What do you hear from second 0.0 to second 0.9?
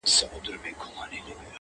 •زمـــا د رسـوايـــۍ